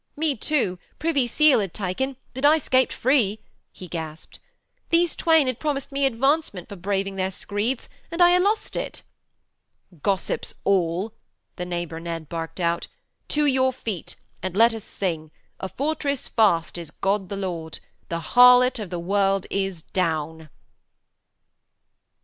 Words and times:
'Me, 0.15 0.35
too, 0.35 0.79
Privy 0.97 1.27
Seal 1.27 1.59
had 1.59 1.75
taken 1.75 2.17
but 2.33 2.43
I 2.43 2.57
'scaped 2.57 2.91
free,' 2.91 3.39
he 3.71 3.87
gasped. 3.87 4.39
'These 4.89 5.15
twain 5.15 5.45
had 5.45 5.59
promised 5.59 5.91
me 5.91 6.07
advancement 6.07 6.67
for 6.69 6.75
braving 6.75 7.17
their 7.17 7.29
screeds. 7.29 7.87
And 8.09 8.19
I 8.19 8.31
ha' 8.35 8.41
lost 8.41 8.75
it.' 8.75 9.03
'Gossips 10.01 10.55
all,' 10.63 11.13
the 11.55 11.67
Neighbour 11.67 11.99
Ned 11.99 12.29
barked 12.29 12.59
out, 12.59 12.87
'to 13.27 13.45
your 13.45 13.71
feet 13.71 14.15
and 14.41 14.55
let 14.57 14.73
us 14.73 14.83
sing: 14.83 15.29
"A 15.59 15.69
fortress 15.69 16.27
fast 16.27 16.79
is 16.79 16.89
God 16.89 17.29
the 17.29 17.37
Lord." 17.37 17.77
The 18.09 18.21
harlot 18.33 18.79
of 18.79 18.89
the 18.89 18.97
world 18.97 19.45
is 19.51 19.83
down.' 19.83 20.49